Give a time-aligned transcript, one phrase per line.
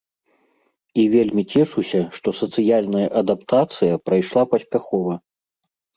[1.01, 5.13] І вельмі цешуся, што сацыяльная адаптацыя прайшла паспяхова.